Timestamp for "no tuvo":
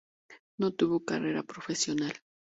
0.57-1.05